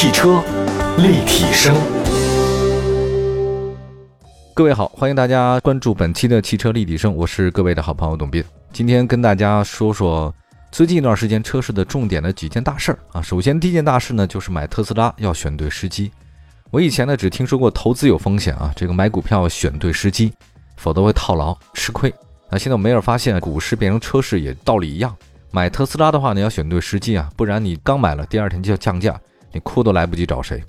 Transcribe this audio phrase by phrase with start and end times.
[0.00, 0.40] 汽车
[0.98, 1.74] 立体声，
[4.54, 8.44] 各位好，欢迎大家关注本期的汽车立体声，我是各位的好朋友董斌。
[8.72, 10.32] 今天跟大家说说
[10.70, 13.20] 最近一段时间车市的重点的几件大事儿啊。
[13.20, 16.12] 首先第一件大事呢，就是买特斯拉要选对时机。
[16.70, 20.32] 我以前呢只听说过投资有风险啊，这个买股票选对时机，
[20.76, 22.14] 否则会套牢吃亏。
[22.48, 25.12] 那现在我没有发现股市变成车市也道理一样。
[25.50, 29.20] 买特斯拉的话呢，要选对时机啊，不然你刚买了，第二天就要降价，
[29.52, 30.62] 你哭都来不及找谁。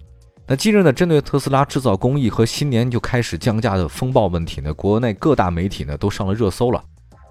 [0.48, 6.84] 那近日呢，针对特斯拉制造工艺和新年就开始降价的风暴问题呢，国内各大媒体呢都上了热搜了。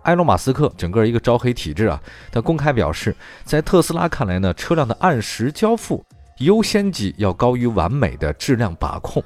[0.05, 6.05] 埃隆·马斯克整个一个招黑体质啊，他公开表示，在特斯拉看来呢，车辆的按时交付
[6.39, 9.23] 优先级要高于完美的质量把控。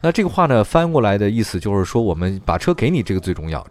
[0.00, 3.64] 那这个话呢，翻过来的意思就是说，我们把车给你，这个最重要。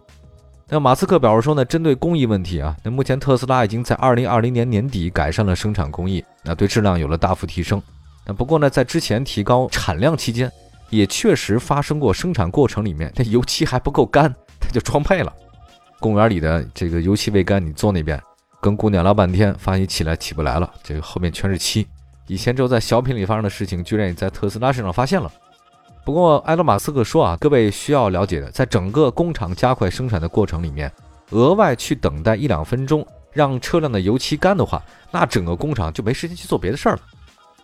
[0.68, 7.80] 那马斯克表示说呢，针对工艺问题啊，那目前特斯拉已经在二零二零年年底改善了生产工艺，那对质量有了大幅提升。
[8.26, 10.50] 那不过呢，在之前提高产量期间，
[10.90, 15.32] 也确实发生过生产过程里面这油漆还不够干，它就装配了。
[16.00, 18.20] 公园里的这个油漆未干，你坐那边
[18.60, 21.86] 跟姑娘聊半天，发现起来起不来了，这个后面全是漆。
[22.26, 25.30] 以前只有在小品里发生的事情，居然也在特斯拉身上发现了。
[26.06, 30.88] 不过，埃隆·马斯克说啊，各位需要了解的，在整个工厂加快生产的过程里面，
[31.30, 37.00] 额外去等待一两分钟，让车辆的油漆干的话，那整个工厂就没时间去做别的事儿了。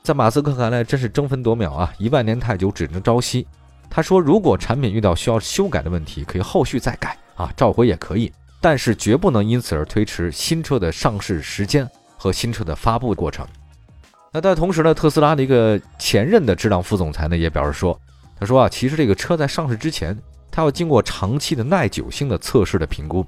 [0.02, 1.94] 在马斯克看来，真是争分夺秒啊！
[1.98, 3.46] 一万年太久，只能朝夕。
[3.88, 13.46] 他说，如果产品遇到需要修改的问题，可以后续再改啊，召回也可以，但是绝不能因此而推迟新车的上市时间和新车的发布过程。
[14.32, 17.96] 那但同时呢，特斯拉的一个前任的质量副总裁呢，也表示说。
[18.42, 20.18] 他说啊，其实这个车在上市之前，
[20.50, 23.24] 它要经过长期的耐久性的测试的评估。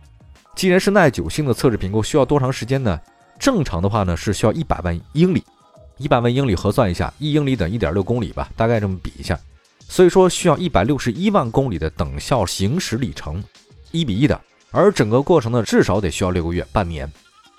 [0.57, 3.01] 既然是耐久性的测试评估，需要多长时间呢？
[3.39, 5.45] 正常的话呢，是需要一百万英里。
[5.99, 9.39] 一百万英里核算一下，一英里等一点六公里吧，大概这么比一下。
[9.87, 13.41] 所以说需要一百六十一万公里的等效行驶里程，
[13.93, 14.41] 一比一的。
[14.73, 17.09] 而整个过程呢，至少得需要六个月，半年。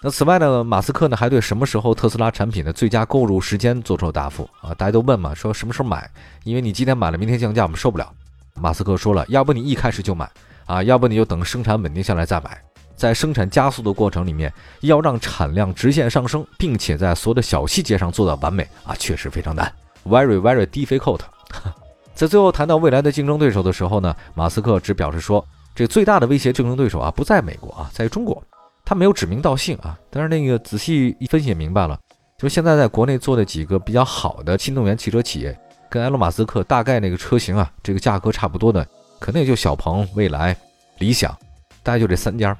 [0.05, 4.71] 那此外呢，马斯克呢还对什么时候特斯拉产品的最佳购入时间做出了答复啊！
[4.75, 6.07] 大家都问嘛，说什么时候买？
[6.43, 8.07] 因为你今天买了，明天降价，我们受不了。
[8.53, 10.29] 马斯克说了，要不你一开始就买
[10.67, 12.55] 啊，要不你就等生产稳定下来再买。
[12.95, 19.73] 在生产加速的过程里面，要让产量直线上升，并且在所有的小细节上做到完美啊，确实非常难
[20.05, 21.21] ，very very difficult。
[22.13, 25.43] 在最后谈到未来的竞争对手的时候呢，马斯克只表示说，
[25.73, 28.39] 这最大的威胁竞争对手啊，不在美国啊，在中国。
[28.85, 31.99] 他没有指名道姓啊，但是那个仔细一分析也明白了，
[32.37, 35.57] 就是现在在国内做的几个比较好的新能源汽车企业，
[35.89, 38.87] 跟埃隆·马斯克大概那个车型啊，这个价格差不多的，
[39.19, 40.55] 可能也就小鹏、蔚来、
[40.99, 41.35] 理想，
[41.81, 42.55] 大概就这三家。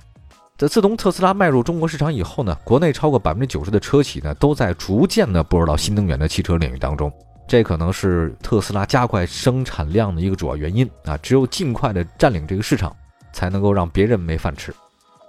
[0.57, 7.13] 在自从特斯拉迈入中国市场以后呢，国内超过百分之九十的车企呢，都在逐渐的步入到新能源的汽车领域当中，
[7.47, 11.15] 这可能是特斯拉加快生产量的一个主要原因啊。
[11.17, 12.95] 只有尽快的占领这个市场，
[13.31, 14.73] 才能够让别人没饭吃，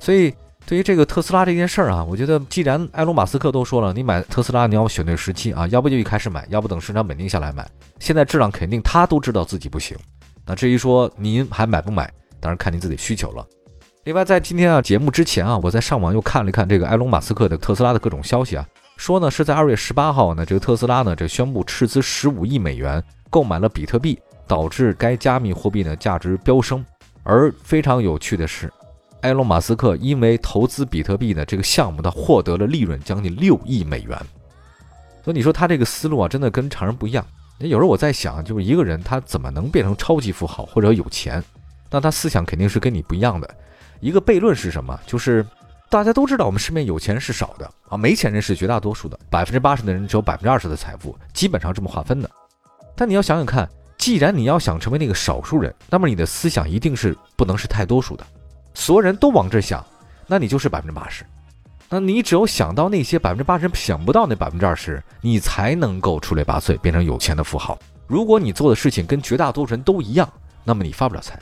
[0.01, 0.33] 所以。
[0.67, 7.65] 对于这个特斯拉这件事儿啊，我觉得既然埃隆·马斯克都说了，你买特斯拉你要选对时期啊，要不就一开始买，要不等市场稳定下来买。
[8.01, 9.97] 现在质量肯定他都知道自己不行，
[10.45, 13.47] 那至于说您还买不买，当然看您自己需求了。
[14.03, 18.67] 另外，在今天啊节目之前啊，我在上网又看了一看这个埃隆·马斯克的特斯拉的各种消息啊，
[18.97, 23.01] 说呢是在二月十八号呢，这个特斯拉呢这宣布斥资十五亿美元
[23.31, 26.85] 购买了比特币，导致该加密货币呢价值飙升。
[27.23, 28.69] 而非常有趣的是。
[29.23, 34.19] 埃隆·马斯克因为投资比特币呢这个项目，他获得了利润将近六亿美元。
[35.25, 37.27] 所以你说他这个思路啊，真的跟常人不一样。
[37.59, 41.43] 有时候我在想，就是一个人他怎么能变成超级富豪或者有钱？
[41.91, 43.49] 那他思想肯定是跟你不一样的。
[44.01, 44.99] 一个悖论是什么？
[45.07, 45.45] 就是
[45.89, 52.31] 大家都知道我们身边有钱人是少的啊，没钱人是绝大多数的，百分之八十的人只有百分之二十的财富，基本上这么划分的。
[52.95, 58.27] 但你要想想看，既然你要想成为那个少数人，那么你的思想一定是不能是太多数的。
[58.77, 59.83] 所有人都往这想，
[60.27, 61.25] 那你就是百分之八十。
[61.89, 67.79] 那你只有想到那些百分之八十想不到那百分之二十，你才能够出类拔萃，变成有钱的富豪。
[68.07, 70.31] 如果你做的事情跟绝大多数人都一样，
[70.63, 71.41] 那么你发不了财。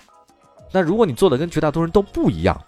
[0.71, 2.59] 那如果你做的跟绝大多数人都不一样，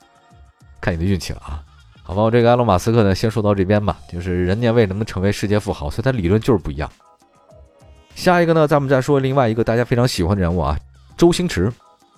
[0.81, 1.63] 看你的运气了啊。
[2.03, 3.97] 好吧，我这个埃隆·马斯克呢，先说到这边吧。
[4.11, 6.91] 就是人家为什么能成为世界富豪，所以他理论就是不一样。
[8.17, 10.77] 下一个呢，咱们再说另外一个大家非常喜欢的人物啊，
[11.17, 11.73] 周星驰。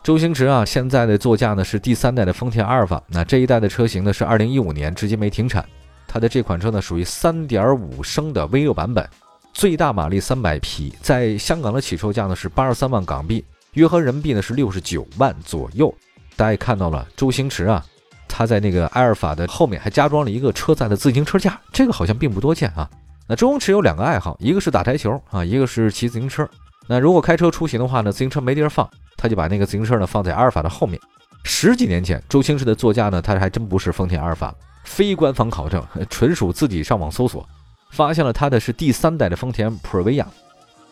[0.08, 3.02] 周星驰啊，现在的座驾呢是第三代的丰田阿尔法。
[3.08, 5.62] 那这一代的车型呢是二零一五年至今没停产。
[6.06, 9.06] 它的这款车呢属于三点五升的 V 六版本，
[9.52, 13.44] 最大马力三百匹，在香港的起售价呢是八十三万港币，
[13.74, 15.94] 约合人民币呢是六十九万左右。
[16.36, 17.84] 大家也看到了，周星驰啊，
[18.26, 22.88] 他在那个阿尔法的后面还加装了一个车载的自行车架，这个好像并不多见啊。
[23.26, 26.48] 那周星驰有两个爱好，一个是打台球啊，一个是骑自行车。
[26.88, 30.98] 那如果开车出行的话呢，自行车没地儿放，他就把那个自行车呢放在阿尔法的后面。
[31.44, 34.54] 十几年前，周星驰的座驾呢，他还真不是丰田阿尔法，
[34.84, 37.46] 非官方考证，纯属自己上网搜索，
[37.90, 40.26] 发现了他的是第三代的丰田普锐维亚。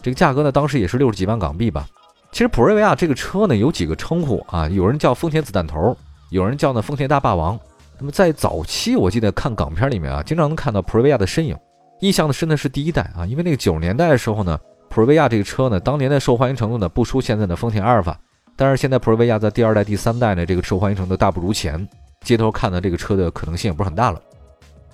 [0.02, 1.88] 这个价格呢，当时也是六十几万港币吧。
[2.31, 5.96] 其实普锐维亚这个车呢，有几个称呼啊，有人叫丰田子弹头，
[6.28, 7.58] 有人叫呢丰田大霸王。
[7.99, 11.56] 那么在早期，我记得看港片里面啊，经常能看到普锐维亚的身影。
[12.00, 14.58] 印象的深的是第一代啊，因为那个九十年代的时候呢。
[14.96, 18.19] 普瑞维亚这个车呢，当年的受欢迎程度呢不输现在的丰田阿尔法，
[18.56, 21.87] 但是现在普瑞维亚在第二代、第三代呢，这个受欢迎程度大不如前。
[22.22, 24.19] 街头看的这个车的可能性也不是很大了。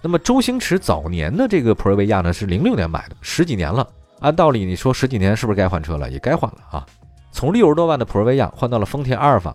[0.01, 3.87] 那么周星驰早年的这个普瑞维亚呢，是零六年买的，十几年了。
[4.19, 6.11] 按道理你说十几年是不是该换车了？
[6.11, 6.85] 也该换了啊。
[7.31, 9.55] 从六十多万的普瑞维亚换到了丰田阿尔法。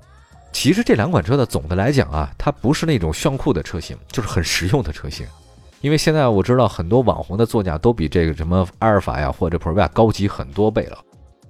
[0.54, 5.28] 其实这两款车呢，总的来讲啊，它不是那种炫酷的车型，就是很实用的车型。
[5.82, 10.98] 因为现在我知道很多网红的座驾都比这个什么阿尔法呀或者普锐维亚高级很多倍了，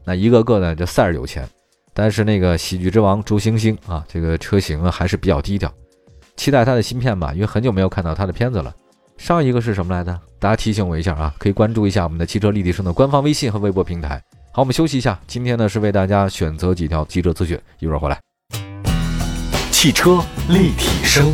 [0.03, 1.47] 那一个个呢就赛儿有钱，
[1.93, 5.71] 但是那个喜剧之王周星星啊，这个车型啊还是比较低调，
[6.35, 8.73] 期待他的芯片吧，因为很久没有看到他的片子了。
[9.17, 10.19] 上一个是什么来着？
[10.39, 14.21] 大家提醒我一下啊，可以关注一下我们的汽车立体声的官方微信和微博平台。
[14.51, 18.19] 好，我们休息一下，今天呢是为大家选择几条汽车资讯，一会儿回来。
[19.71, 20.19] 汽车
[20.49, 21.33] 立体声。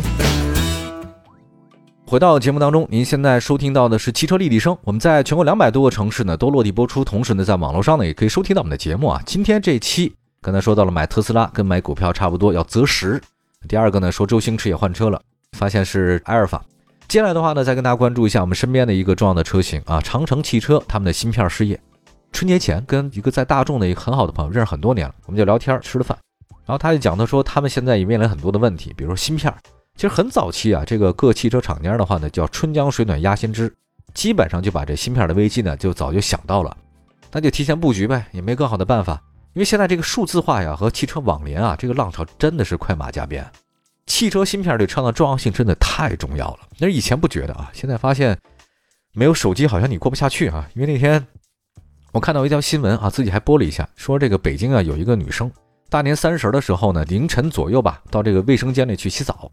[2.14, 4.78] 回到节目当中，您现在收听到的是汽车立体声。
[4.84, 9.20] 我们在全国两百多个城市呢都落地播出，同时呢在网络上呢也可以收听到我们的节目啊。
[9.26, 13.20] 今天这期刚才说到了买特斯拉跟买股票差不多要择时。
[13.66, 15.20] 第二个呢说周星驰也换车了，
[15.58, 16.64] 发现是阿尔法。
[17.08, 21.80] 接下来的话呢再跟大家关注一下我们身边的一个重要的车型啊，长城汽车他们的芯片事业。
[22.30, 26.16] 春节前跟一个在大众的一个很好的朋友认识很多年了，我们就聊天吃了饭，
[26.64, 29.52] 然后他就讲他说他们现在也面临很多的问题，比如说芯片。
[29.94, 33.72] 其实很早期啊，这个各汽车厂家的话呢，叫春江水暖鸭先知，
[34.12, 36.76] 基本上就把这芯片的危机呢，就早就想到了，
[37.30, 39.22] 那就提前布局呗，也没更好的办法。
[39.52, 43.48] 因为现在这个数字化呀和汽车网联啊，这个浪潮真的是快马加鞭，
[44.06, 46.60] 汽车芯片对车的重要性真的太重要了。
[46.78, 48.36] 那以前不觉得啊，现在发现
[49.12, 50.68] 没有手机好像你过不下去啊。
[50.74, 51.24] 因为那天
[52.10, 55.48] 我看到一条新闻啊，自己还播了一下，说这个北京啊有一个女生，
[55.88, 59.48] 大年三十的时候呢，凌晨左右吧，到这个卫生间里去洗澡。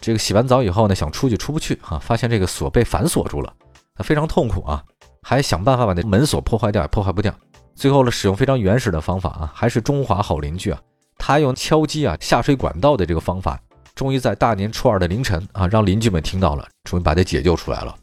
[0.00, 3.52] 这个洗完澡以后呢，想出去出不去啊，发现这个锁被反锁住了，
[3.94, 4.84] 他非常痛苦啊，
[5.22, 7.34] 还想办法把那门锁破坏掉，也破坏不掉。
[7.74, 10.80] 最后呢，使用非常原始的方法啊，还是中华好邻居啊，
[11.16, 13.58] 他用敲击啊下水管道的这个方法，
[13.94, 17.94] 终于在大年初二的凌晨啊，让邻居们听到了，终于把他解救出来了。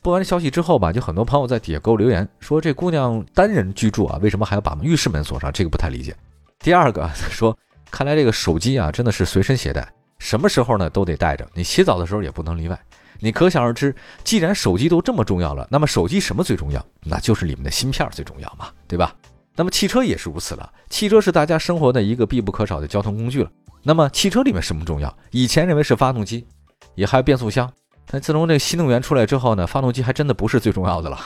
[0.00, 5.52] 播完消息之后吧，就很多朋友在底下给我留言说，这姑娘单人居住啊，为什么还要把浴室门锁上？
[5.52, 6.14] 这个不太理解。
[6.58, 7.56] 第二个说，
[7.90, 9.92] 看来这个手机啊，真的是随身携带。
[10.22, 12.80] 什么时候呢都得带着，你洗澡的时候也不能例外。
[13.18, 13.92] 你可想而知，
[14.22, 16.84] 既然手机都这么重要了，那么手机什么最重要？
[17.02, 19.12] 那就是里面的芯片最重要嘛，对吧？
[19.56, 23.50] 那么汽车也是如此了，汽车是大家生活的一个必不可少的交通工具了。
[23.82, 25.12] 那么汽车里面什么重要？
[25.32, 26.46] 以前认为是发动机，
[26.94, 27.68] 也还有变速箱，
[28.06, 31.18] 但自从这个新能源出来之后呢，发动机还真的不是最重要的了，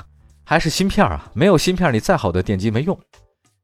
[0.42, 1.30] 还是芯片啊！
[1.34, 2.98] 没有芯片，你再好的电机没用。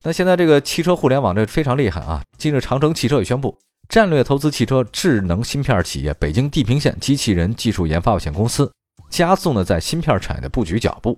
[0.02, 2.22] 那现在这个汽车互联网这非常厉害啊！
[2.36, 3.56] 近日长城汽车也宣布。
[3.92, 8.72] 战略投资汽车智能芯片企业北京地平线机器人技术研发有限公司，
[9.10, 11.14] 加速呢在芯片产业的布局脚步。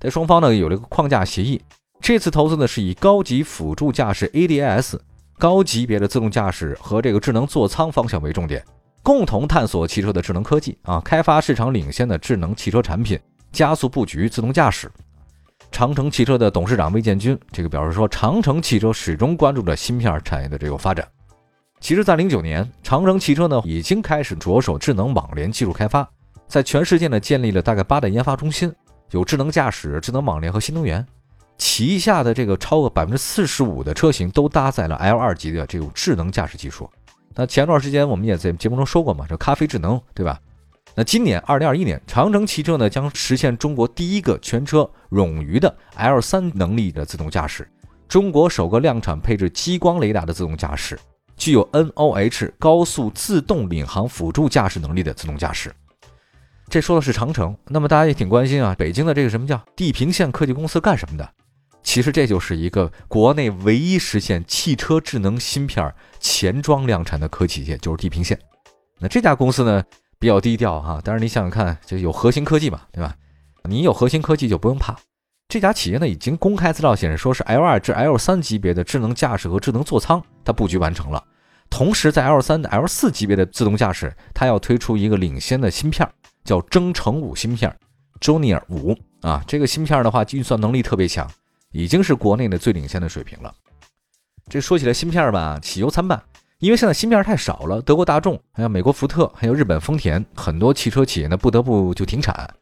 [0.00, 1.60] 在双方呢有了一个框架协议，
[2.00, 4.98] 这次投资呢是以高级辅助驾驶 ADAS、
[5.38, 8.64] 高级别的自动驾驶和这个智能座舱方向为重点，
[9.02, 13.20] 共同探索汽车的智能科技啊，开发市场领先的智能汽车产品，
[13.52, 14.90] 加速布局自动驾驶。
[15.70, 21.06] 长城汽车的董事长魏建军这个表示说，长城汽车始终关注着芯片产业的这个发展。
[21.84, 26.08] 其实，在零九年，长城汽车呢已经开始着手智能网联技术开发，
[26.48, 28.72] 在全世界呢建立了大概八大研发中心，
[29.10, 31.06] 有智能驾驶、智能网联和新能源。
[31.58, 36.88] 旗下的这个超过百分之四十五的车型都搭载了 L 二级的这种智能驾驶技术。
[37.34, 40.40] 那前段时间我们也在节目中说过嘛，这咖啡智能，对吧？
[40.94, 47.68] 那今年二零二一年，长城汽车呢将实现中国第一个全车冗余的 L 三能力的自动驾驶，
[48.08, 50.98] 中国首个量产配置激光雷达的自动驾驶。
[51.36, 55.74] 具有 NOH 高速自动领航辅助驾驶能力的自动驾驶，
[56.68, 57.56] 这说的是长城。
[57.66, 61.28] 那么大家也挺关心啊，北京的这个什么叫地平线科技公司干什么的？
[61.82, 68.38] 其实这就是一个国内唯一实现汽车智能芯片前装量产的科技企业，就是地平线。
[68.98, 69.84] 那这家公司呢
[70.18, 73.14] 比较低调哈，但是你想想看，就有核心科技嘛，对吧？
[73.68, 74.96] 你有核心科技就不用怕。
[75.54, 81.24] 这家企业呢已经公开资料显示，说是 L 二至 L 三级别的智能驾驶和智能座舱，它布局完成了。
[81.70, 86.10] 同时，在 L 三、L 四级别的自动驾驶，它要推出一个领先的芯片，
[86.42, 87.72] 叫征程五芯片
[88.18, 91.30] j o n i o r 五啊，这个芯片的话，运算能力特别强，
[91.70, 93.54] 已经是国内的最领先的水平了。
[94.48, 96.20] 这说起来芯片吧，喜忧参半，
[96.58, 102.52] 因为现在芯片太少了，德国大众、还有美国福特、还有日本丰田，很多汽车企业呢不得不就停产。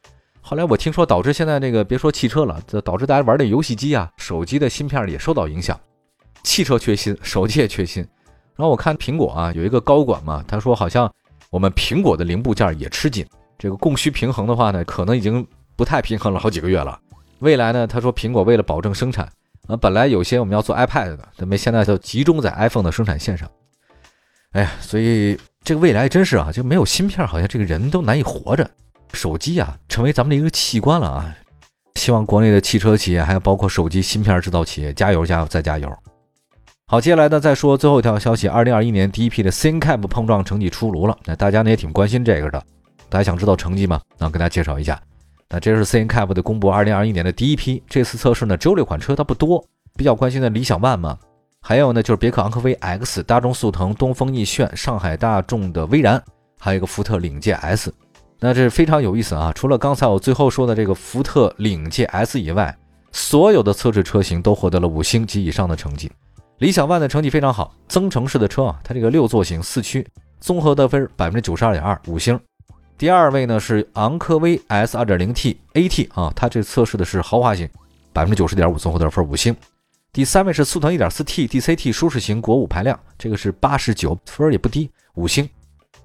[0.44, 5.78] 后来我听说，导致现在这个别说汽车了，这导致大家玩的游戏机啊、手机的芯片也受到影响。
[6.42, 8.02] 汽车缺芯，手机也缺芯。
[8.56, 11.10] 然后我看苹果啊，有一个高管嘛，他说好像
[11.48, 13.24] 我们苹果的零部件也吃紧，
[13.56, 15.46] 这个供需平衡的话呢，可能已经
[15.76, 16.98] 不太平衡了好几个月了。
[17.38, 19.24] 未来呢，他说苹果为了保证生产，
[19.68, 23.48] 啊，本来有些我们要做 iPad 的，准备现在就集中在 iPhone 的生产线上。
[24.50, 28.68] 哎呀，所以这个未来真是啊，就没有芯片，好像这个人都难以活着。
[29.12, 31.36] 手机啊，成为咱们的一个器官了啊！
[31.94, 35.92] 希望国内的汽车企业，还有包括手机芯片制造企业，加油加油再加油！
[36.86, 41.16] 好，接下来呢，再说最后一条消息：二零二一年第一批的 ThinkCAP 碰撞成绩出炉了。
[41.24, 42.62] 那大家呢也挺关心这个的，
[43.08, 44.00] 大家想知道成绩吗？
[44.18, 45.00] 那我跟大家介绍一下，
[45.48, 47.82] 那这是 ThinkCAP 的公布，二零二一年的第一批。
[47.88, 49.64] 这次测试呢，只有六款车，它不多。
[49.94, 51.18] 比较关心的理想 ONE 嘛，
[51.60, 56.22] 还有呢就是别克昂科威 X、大众速腾、东风奕炫、上海大众的威然，
[56.58, 57.92] 还有一个福特领界 S。
[58.44, 59.52] 那这非常有意思啊！
[59.54, 62.76] 除了刚才我最后说的这个福特领界 S 以外，
[63.12, 66.10] 所有的测试车型都获得了五星及以上的成绩。
[66.58, 70.04] 理想 ONE 的成绩非常好，增程式的车啊，它这个六座型四驱，
[70.40, 72.36] 综合得分百分之九十二点二，五星。
[72.98, 77.68] 第二位呢是昂科威 S 二点零 T AT 啊，它这测试的是豪华型，
[78.12, 79.54] 百分之九十点五，综合得分五星。
[80.12, 85.48] 第三位是速腾一点四 T DCT 舒适型国五排量，这个是八十九分也不低，五星。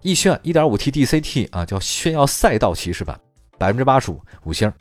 [0.03, 3.19] 奕炫 1.5T DCT 啊，叫炫耀赛道骑士版，
[3.57, 4.71] 百分之八十五，五星。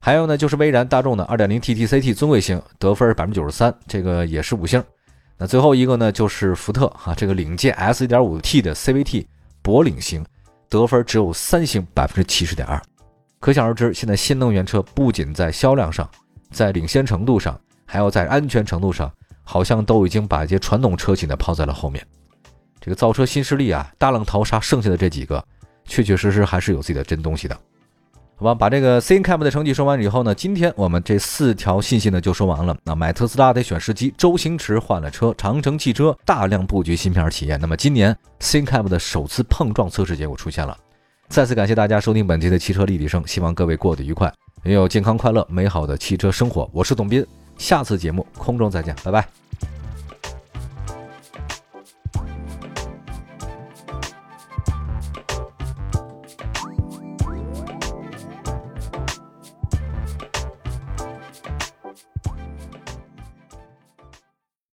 [0.00, 4.82] 还有呢，就是威然大众的 2.0T DCT 尊贵型，得分百分之九十三，这个也是五星。
[5.38, 9.26] 那最后一个呢，就是福特哈，这个领界 S 1.5T 的 CVT
[9.62, 10.24] 博领型，
[10.68, 12.80] 得分只有三星，百分之七十点二。
[13.40, 16.08] 可想而知，现在新能源车不仅在销量上，
[16.50, 19.10] 在领先程度上，还有在安全程度上，
[19.42, 22.06] 好像都已经把一些传统车企呢抛在了后面。
[22.84, 25.42] 这个造车新势力啊，大浪淘沙，剩下的这几个，
[25.86, 27.58] 确确实实还是有自己的真东西的。
[28.36, 32.76] 好吧，把这个 CNCAP 的成绩说完以后呢，今天我们这四条信息呢就说完了。
[32.84, 37.56] 那买特斯拉得选时机，周星驰换了车，长城汽车大量布局芯片企业。
[37.56, 40.76] 那么今年 CNCAP 的首次碰撞测试结果出现了。
[41.28, 44.30] 再次感谢大家收听本期的汽车立体声，希望各位过得愉快，
[44.64, 46.68] 拥有健康快乐美好的汽车生活。
[46.70, 47.24] 我是董斌，
[47.56, 49.26] 下次节目空中再见，拜拜。